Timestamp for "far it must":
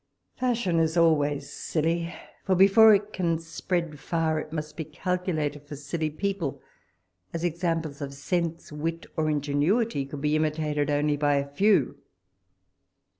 3.99-4.75